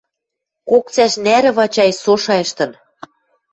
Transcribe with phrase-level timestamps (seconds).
[0.69, 2.71] Кок цӓш нӓрӹ Вачай со шайыштын.